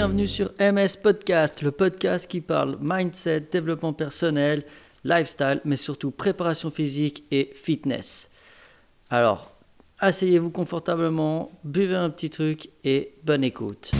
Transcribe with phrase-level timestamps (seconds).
[0.00, 4.64] bienvenue sur MS Podcast, le podcast qui parle mindset, développement personnel,
[5.04, 8.30] lifestyle, mais surtout préparation physique et fitness.
[9.10, 9.58] Alors,
[9.98, 13.90] asseyez-vous confortablement, buvez un petit truc et bonne écoute.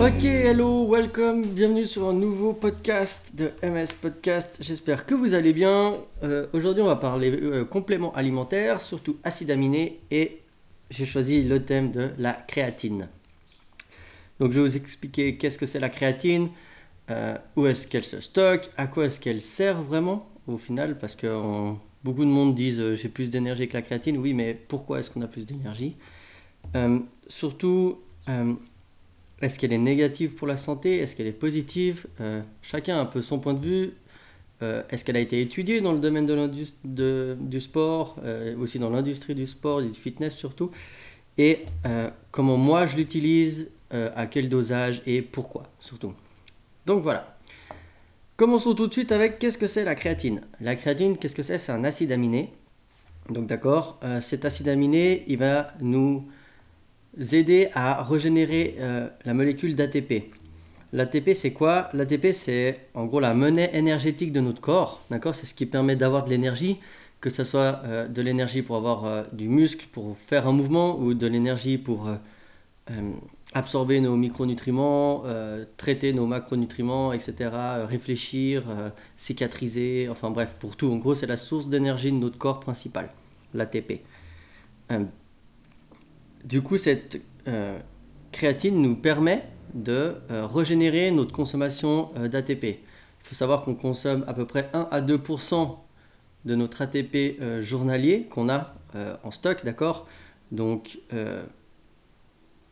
[0.00, 4.58] Ok, hello, welcome, bienvenue sur un nouveau podcast de MS Podcast.
[4.60, 5.94] J'espère que vous allez bien.
[6.24, 10.40] Euh, aujourd'hui, on va parler euh, compléments alimentaires, surtout acides aminés, et
[10.90, 13.08] j'ai choisi le thème de la créatine.
[14.40, 16.48] Donc, je vais vous expliquer qu'est-ce que c'est la créatine,
[17.10, 21.14] euh, où est-ce qu'elle se stocke, à quoi est-ce qu'elle sert vraiment au final, parce
[21.14, 21.72] que
[22.04, 24.16] beaucoup de monde disent j'ai plus d'énergie que la créatine.
[24.16, 25.96] Oui, mais pourquoi est-ce qu'on a plus d'énergie?
[27.26, 27.98] Surtout
[29.40, 30.98] est-ce qu'elle est négative pour la santé?
[30.98, 32.06] Est-ce qu'elle est positive?
[32.20, 33.92] Euh, Chacun a un peu son point de vue.
[34.62, 36.26] Euh, est-ce qu'elle a été étudiée dans le domaine
[36.84, 40.70] du sport, euh, aussi dans l'industrie du sport, du fitness surtout?
[41.36, 41.66] Et
[42.32, 46.12] comment moi je l'utilise, à quel dosage et pourquoi surtout?
[46.84, 47.38] Donc voilà.
[48.36, 50.40] Commençons tout de suite avec qu'est-ce que c'est la créatine?
[50.60, 51.58] La créatine, qu'est-ce que c'est?
[51.58, 52.52] C'est un acide aminé.
[53.30, 56.26] Donc d'accord, cet acide aminé, il va nous
[57.32, 60.32] aider à régénérer euh, la molécule d'ATP.
[60.92, 61.88] L'ATP, c'est quoi?
[61.92, 65.02] L'ATP, c'est en gros la monnaie énergétique de notre corps.
[65.10, 65.34] D'accord?
[65.34, 66.78] C'est ce qui permet d'avoir de l'énergie,
[67.20, 70.98] que ce soit euh, de l'énergie pour avoir euh, du muscle, pour faire un mouvement,
[70.98, 72.08] ou de l'énergie pour
[73.52, 75.24] absorber nos micronutriments,
[75.76, 77.50] traiter nos macronutriments, etc.,
[77.86, 78.64] réfléchir,
[79.18, 80.90] cicatriser, enfin bref, pour tout.
[80.90, 83.10] En gros, c'est la source d'énergie de notre corps principal,
[83.52, 84.00] l'ATP.
[86.44, 87.78] Du coup, cette euh,
[88.32, 92.64] créatine nous permet de euh, régénérer notre consommation euh, d'ATP.
[92.64, 95.76] Il faut savoir qu'on consomme à peu près 1 à 2%
[96.44, 98.74] de notre ATP journalier qu'on a
[99.22, 100.06] en stock, d'accord?
[100.50, 100.98] Donc,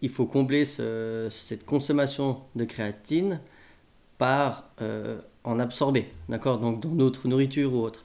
[0.01, 3.41] il faut combler cette consommation de créatine
[4.17, 4.71] par
[5.45, 6.59] en absorber, d'accord?
[6.59, 8.03] Donc, dans notre nourriture ou autre.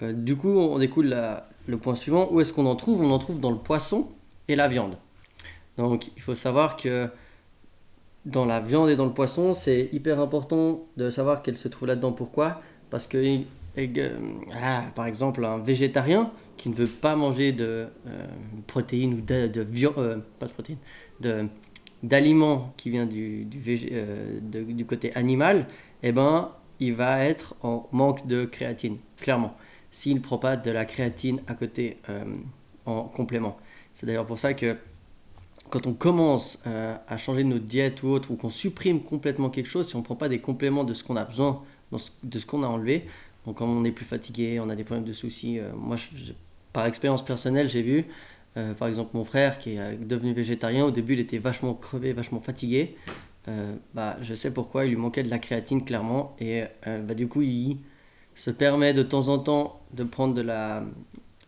[0.00, 1.14] du coup, on découle
[1.66, 2.28] le point suivant.
[2.32, 3.02] Où est-ce qu'on en trouve?
[3.02, 4.08] On en trouve dans le poisson
[4.48, 4.96] et la viande.
[5.76, 7.08] Donc il faut savoir que
[8.26, 11.88] dans la viande et dans le poisson, c'est hyper important de savoir qu'elle se trouve
[11.88, 12.12] là-dedans.
[12.12, 12.60] Pourquoi?
[12.90, 13.40] Parce que,
[14.52, 18.26] ah, par exemple, un végétarien qui ne veut pas manger de euh,
[18.66, 19.66] protéines ou de, de
[19.98, 20.78] euh, pas de protéines,
[21.20, 21.48] de,
[22.02, 25.66] d'aliments qui vient euh, du, côté animal,
[26.02, 29.56] eh ben, il va être en manque de créatine, clairement,
[29.90, 31.98] s'il ne prend pas de la créatine à côté
[32.84, 33.56] en complément.
[33.94, 34.76] C'est d'ailleurs pour ça que
[35.70, 39.68] quand on commence euh, à changer notre diète ou autre, ou qu'on supprime complètement quelque
[39.68, 41.62] chose, si on ne prend pas des compléments de ce qu'on a besoin,
[42.22, 43.06] de ce qu'on a enlevé,
[43.46, 45.96] donc quand on est plus fatigué, on a des problèmes de soucis, euh, moi
[46.72, 48.06] par expérience personnelle j'ai vu,
[48.56, 52.12] euh, par exemple mon frère qui est devenu végétarien, au début il était vachement crevé,
[52.12, 52.96] vachement fatigué,
[53.92, 57.42] bah, je sais pourquoi, il lui manquait de la créatine clairement, et bah, du coup
[57.42, 57.76] il
[58.34, 60.82] se permet de temps en temps de prendre de la,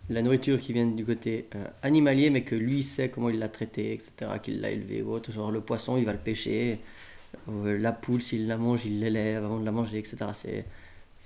[0.08, 3.48] la nourriture qui vient du côté euh, animalier, mais que lui sait comment il l'a
[3.48, 4.12] traité, etc.,
[4.42, 5.32] qu'il l'a élevé ou autre.
[5.32, 6.78] Genre le poisson, il va le pêcher.
[7.48, 10.16] Euh, la poule, s'il la mange, il l'élève avant de la manger, etc.
[10.32, 10.64] C'est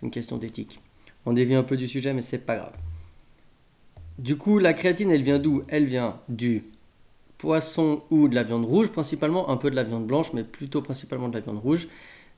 [0.02, 0.80] une question d'éthique.
[1.26, 2.74] On dévie un peu du sujet, mais c'est pas grave.
[4.18, 5.62] Du coup, la créatine, elle vient d'où?
[5.68, 6.64] Elle vient du
[7.38, 10.82] poisson ou de la viande rouge, principalement un peu de la viande blanche, mais plutôt
[10.82, 11.88] principalement de la viande rouge.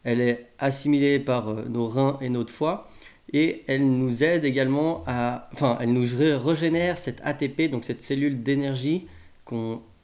[0.04, 2.88] Elle est assimilée par euh, nos reins et notre foie
[3.32, 6.06] et elle nous aide également à, enfin, elle nous
[6.44, 9.06] régénère cette ATP, donc cette cellule d'énergie,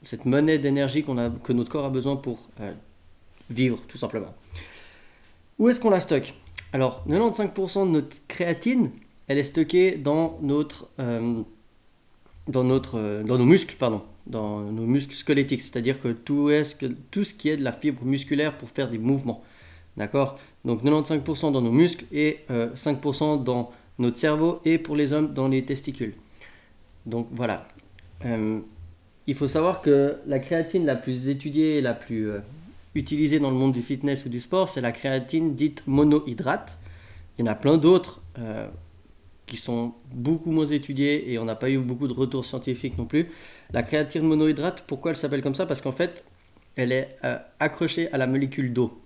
[0.02, 2.72] cette monnaie d'énergie a, que notre corps a besoin pour euh,
[3.50, 4.34] vivre, tout simplement.
[5.58, 6.34] Où est-ce qu'on la stocke?
[6.72, 8.90] Alors, 95% de notre créatine,
[9.26, 11.42] elle est stockée dans notre, euh,
[12.46, 16.78] dans notre, euh, dans nos muscles, pardon, dans nos muscles squelettiques, c'est-à-dire que tout, est
[17.10, 19.42] tout ce qui est de la fibre musculaire pour faire des mouvements.
[19.98, 20.38] D'accord?
[20.64, 25.34] Donc 95% dans nos muscles et 5% euh, dans notre cerveau et pour les hommes
[25.34, 26.14] dans les testicules.
[27.04, 27.66] Donc voilà.
[28.24, 28.60] Euh,
[29.26, 32.38] il faut savoir que la créatine la plus étudiée et la plus euh,
[32.94, 36.78] utilisée dans le monde du fitness ou du sport, c'est la créatine dite monohydrate.
[37.36, 38.20] Il y en a plein d'autres
[39.46, 43.04] qui sont beaucoup moins étudiées et on n'a pas eu beaucoup de retours scientifiques non
[43.04, 43.28] plus.
[43.72, 45.66] La créatine monohydrate, pourquoi elle s'appelle comme ça?
[45.66, 46.24] Parce qu'en fait,
[46.76, 47.16] elle est
[47.58, 49.00] accrochée à la molécule d'eau.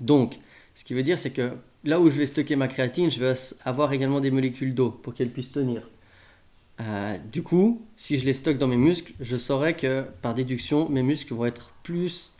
[0.00, 0.38] Donc,
[0.74, 1.52] ce qui veut dire, c'est que
[1.84, 5.14] là où je vais stocker ma créatine, je vais avoir également des molécules d'eau pour
[5.14, 5.82] qu'elles puissent tenir.
[6.80, 10.88] Euh, du coup, si je les stocke dans mes muscles, je saurai que par déduction,
[10.88, 12.32] mes muscles vont être plus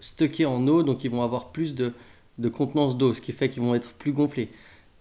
[0.00, 1.92] stockés en eau, donc ils vont avoir plus de,
[2.52, 4.48] contenance d'eau, ce qui fait qu'ils vont être plus gonflés.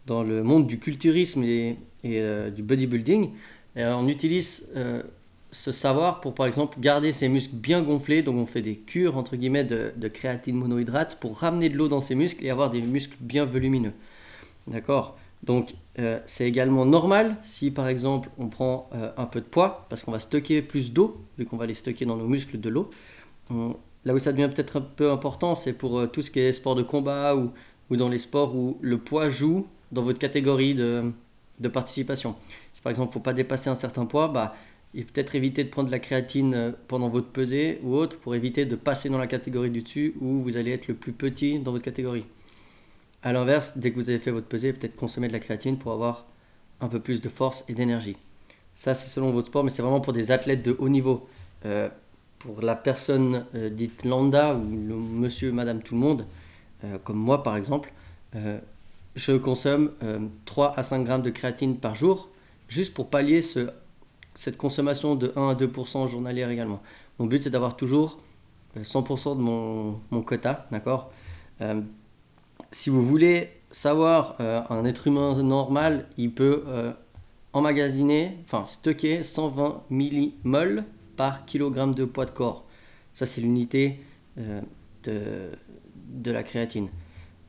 [0.05, 3.31] Dans le monde du culturisme et, euh, du bodybuilding,
[3.77, 4.69] euh, on utilise
[5.53, 8.23] se savoir pour par exemple garder ses muscles bien gonflés.
[8.23, 12.01] Donc on fait des cures entre guillemets de, créatine monohydrate pour ramener de l'eau dans
[12.01, 13.93] ses muscles et avoir des muscles bien volumineux.
[14.67, 15.17] D'accord?
[15.43, 19.85] Donc euh, c'est également normal si par exemple on prend euh, un peu de poids
[19.89, 22.69] parce qu'on va stocker plus d'eau vu qu'on va les stocker dans nos muscles de
[22.69, 22.89] l'eau.
[24.05, 26.51] Là où ça devient peut-être un peu important, c'est pour euh, tout ce qui est
[26.51, 27.51] sport de combat ou,
[27.89, 31.11] ou, dans les sports où le poids joue dans votre catégorie de,
[31.59, 32.35] de participation.
[32.73, 34.55] Si par exemple il ne faut pas dépasser un certain poids, bah,
[34.93, 38.35] il peut-être éviter de prendre de la créatine euh, pendant votre pesée ou autre pour
[38.35, 41.59] éviter de passer dans la catégorie du dessus où vous allez être le plus petit
[41.59, 42.25] dans votre catégorie.
[43.23, 45.93] A l'inverse, dès que vous avez fait votre pesée, peut-être consommer de la créatine pour
[45.93, 46.25] avoir
[46.81, 48.17] un peu plus de force et d'énergie.
[48.75, 51.27] Ça, c'est selon votre sport, mais c'est vraiment pour des athlètes de haut niveau.
[51.65, 51.89] Euh,
[52.39, 56.25] pour la personne euh, dite lambda ou monsieur, madame, tout le monde,
[57.05, 57.93] comme moi par exemple,
[59.15, 59.93] je consomme
[60.43, 62.27] 3 à 5 grammes de créatine par jour
[62.67, 63.69] juste pour pallier ce
[64.35, 66.81] cette consommation de 1 à 2% journalière également.
[67.19, 68.19] Mon but, c'est d'avoir toujours
[68.77, 71.11] 100% euh, de mon, mon quota, d'accord
[71.61, 71.81] euh,
[72.71, 76.63] Si vous voulez savoir, euh, un être humain normal, il peut
[77.53, 82.65] emmagasiner, enfin stocker 120 millimoles par kilogramme de poids de corps.
[83.13, 83.99] Ça, c'est l'unité
[84.37, 85.51] de,
[86.07, 86.89] de la créatine.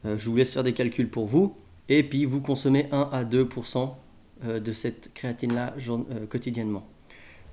[0.05, 1.57] je vous laisse faire des calculs pour vous.
[1.89, 3.87] Et puis, vous consommez 1 à 2% euh,
[4.43, 6.85] de cette créatine-là euh, quotidiennement.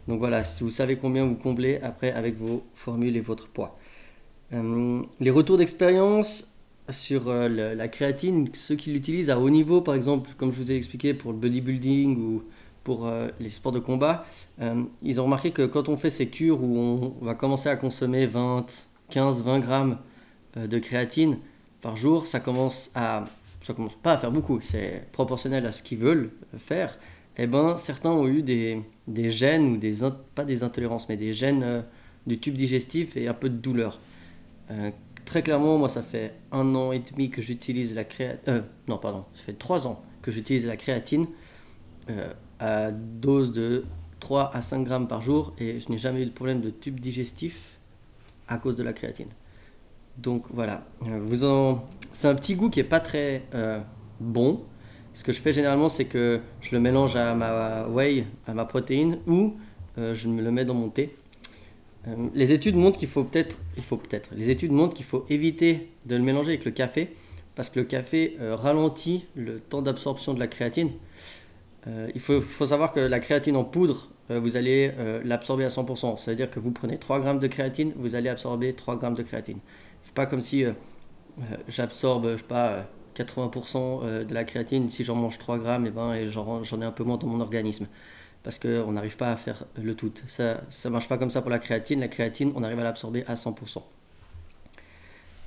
[0.07, 3.77] Donc voilà, si vous savez combien vous comblez après avec vos formules et votre poids.
[4.53, 6.53] Euh, les retours d'expérience
[6.89, 10.75] sur la créatine, ceux qui l'utilisent à haut niveau, par exemple, comme je vous ai
[10.75, 12.43] expliqué pour le bodybuilding ou
[12.83, 14.25] pour les sports de combat,
[15.01, 16.77] ils ont remarqué que quand on fait ces cures où
[17.21, 18.65] on va commencer à consommer 20,
[19.09, 19.97] 15, 20 grammes
[20.57, 21.37] de créatine
[21.81, 23.23] par jour, ça commence à
[23.61, 26.97] ça commence pas à faire beaucoup, c'est proportionnel à ce qu'ils veulent faire,
[27.37, 29.99] eh ben, certains ont eu des, des gènes, ou des,
[30.35, 31.81] pas des intolérances, mais des gènes euh,
[32.27, 33.99] du tube digestif et un peu de douleur.
[34.69, 34.91] Euh,
[35.25, 38.41] très clairement, moi, ça fait un an et demi que j'utilise la créatine.
[38.47, 41.27] Euh, non, pardon, ça fait trois ans que j'utilise la créatine
[42.59, 43.85] à dose de
[44.19, 46.99] 3 à 5 grammes par jour et je n'ai jamais eu de problème de tube
[46.99, 47.79] digestif
[48.47, 49.29] à cause de la créatine.
[50.17, 53.79] Donc voilà, vous en c'est un petit goût qui est pas très euh,
[54.19, 54.61] bon.
[55.13, 58.65] Ce que je fais généralement, c'est que je le mélange à ma whey, à ma
[58.65, 59.55] protéine, ou
[59.97, 61.15] euh, je me le mets dans mon thé.
[62.07, 65.25] Euh, les études montrent qu'il faut peut-être, il faut peut-être, les études montrent qu'il faut
[65.29, 67.13] éviter de le mélanger avec le café,
[67.55, 70.91] parce que le café ralentit le temps d'absorption de la créatine.
[72.15, 74.93] il faut, savoir que la créatine en poudre, vous allez
[75.25, 76.17] l'absorber à 100%.
[76.17, 79.15] Ça veut dire que vous prenez 3 grammes de créatine, vous allez absorber 3 grammes
[79.15, 79.59] de créatine.
[80.03, 80.73] C'est pas comme si euh,
[81.67, 84.89] j'absorbe, je sais pas, 80% euh, de la créatine.
[84.89, 87.39] Si j'en mange 3 grammes, eh ben, et j'en ai un peu moins dans mon
[87.39, 87.87] organisme.
[88.43, 90.11] Parce qu'on n'arrive pas à faire le tout.
[90.27, 91.99] Ça ne marche pas comme ça pour la créatine.
[91.99, 93.83] La créatine, on arrive à l'absorber à 100%.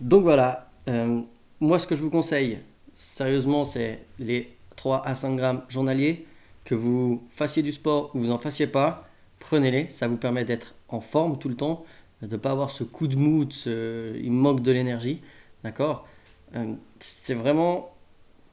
[0.00, 1.20] Donc voilà, euh,
[1.60, 2.58] moi ce que je vous conseille,
[2.94, 6.26] sérieusement, c'est les 3 à 5 grammes journaliers.
[6.64, 9.06] Que vous fassiez du sport ou vous en fassiez pas,
[9.38, 9.90] prenez-les.
[9.90, 11.84] Ça vous permet d'être en forme tout le temps,
[12.26, 15.20] de ne pas avoir ce coup de mou, il manque de l'énergie.
[15.62, 16.06] D'accord?
[16.54, 17.92] Euh, C'est vraiment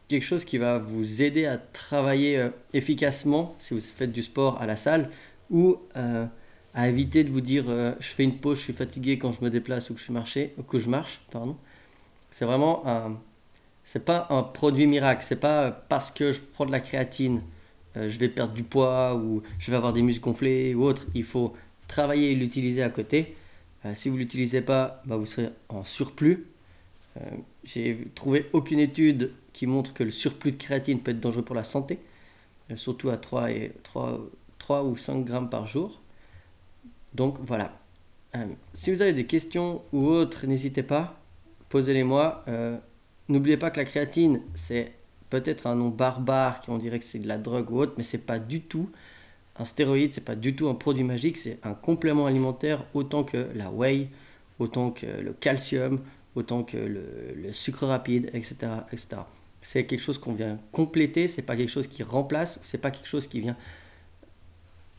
[0.08, 4.62] quelque chose qui va vous aider à travailler euh, efficacement si vous faites du sport
[4.62, 5.10] à la salle
[5.50, 6.26] ou euh,
[6.74, 7.66] à éviter de vous dire
[8.00, 10.64] je fais une pause, je suis fatigué quand je me déplace ou que je, ou
[10.64, 11.22] que je marche.
[12.32, 13.18] C'est vraiment un.
[13.84, 17.42] C'est pas un produit miracle, c'est pas parce que je prends de la créatine,
[17.96, 21.08] je vais perdre du poids ou je vais avoir des muscles gonflés ou autre.
[21.14, 21.54] Il faut
[21.90, 23.36] travailler et l'utiliser à côté.
[23.96, 26.46] Si vous ne l'utilisez pas, bah, vous serez en surplus
[27.18, 27.22] euh,
[27.64, 31.56] j'ai trouvé aucune étude qui montre que le surplus de créatine peut être dangereux pour
[31.56, 32.00] la santé,
[32.72, 34.22] euh, surtout à 3, et 3,
[34.60, 36.02] 3 ou 5 grammes par jour.
[37.14, 37.78] Donc voilà.
[38.36, 41.20] Euh, si vous avez des questions ou autres, n'hésitez pas,
[41.70, 42.46] posez-les-moi.
[43.28, 44.94] N'oubliez pas que la créatine, c'est
[45.30, 48.04] peut-être un nom barbare, qui on dirait que c'est de la drogue ou autre, mais
[48.04, 48.90] c'est pas du tout
[49.60, 53.48] un stéroïde, c'est pas du tout un produit magique, c'est un complément alimentaire autant que
[53.54, 54.08] la whey,
[54.60, 56.00] autant que le calcium,
[56.36, 58.56] autant que le, sucre rapide, etc.
[58.92, 59.22] etc.
[59.62, 63.08] C'est quelque chose qu'on vient compléter, c'est pas quelque chose qui remplace, c'est pas quelque
[63.08, 63.58] chose qui vient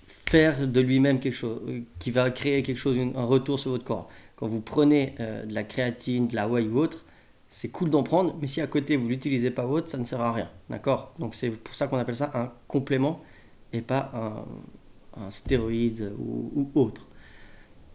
[0.06, 1.60] faire de lui-même quelque chose,
[1.98, 4.08] qui va créer quelque chose, un retour sur votre corps.
[4.36, 7.04] Quand vous prenez euh, de la créatine, de la whey ou autre,
[7.48, 10.20] c'est cool d'en prendre, mais si à côté vous l'utilisez pas autre, ça ne sert
[10.20, 10.48] à rien.
[10.70, 11.12] D'accord?
[11.18, 13.22] Donc c'est pour ça qu'on appelle ça un complément
[13.72, 17.06] et pas un, stéroïde ou autre.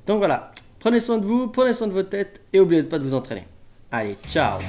[0.06, 3.04] Donc voilà, Prenez soin de vous, prenez soin de votre tête et n'oubliez pas de
[3.04, 3.48] vous entraîner.
[3.92, 4.60] Allez, ciao